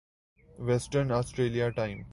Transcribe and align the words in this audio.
western 0.59 1.11
Australia 1.11 1.69
time 1.69 2.01